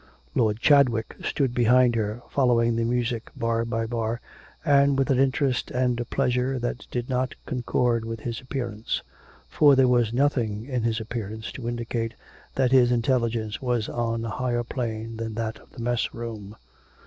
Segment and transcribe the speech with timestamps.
[0.33, 4.19] Lord Chadwick stood behind her, following the music bar by bar,
[4.65, 9.03] and with an interest and a pleasure that did not concord with his appearance.
[9.47, 12.15] For there was nothing in his appearance to indicate
[12.55, 16.55] that his intelligence was on a higher plane than that of the mess room.